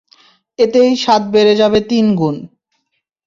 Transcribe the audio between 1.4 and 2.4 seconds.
যাবে তিনগুণ।